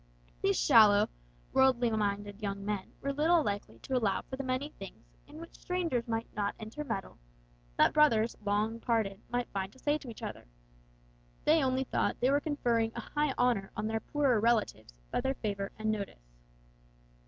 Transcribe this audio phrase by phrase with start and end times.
[0.41, 1.09] These shallow,
[1.53, 5.59] worldly minded young men were little likely to allow for the many things, in which
[5.59, 7.19] strangers might not intermeddle,
[7.77, 10.47] that brothers long parted might find to say to each other;
[11.45, 15.21] they only thought that they were conferring a high honour on their poorer relatives by
[15.21, 16.33] their favour and notice.